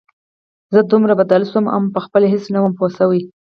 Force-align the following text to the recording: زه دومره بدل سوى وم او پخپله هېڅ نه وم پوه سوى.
زه 0.73 0.79
دومره 0.91 1.13
بدل 1.21 1.41
سوى 1.51 1.59
وم 1.61 1.67
او 1.73 1.81
پخپله 1.95 2.27
هېڅ 2.33 2.43
نه 2.53 2.59
وم 2.61 2.73
پوه 2.77 2.89
سوى. 2.99 3.21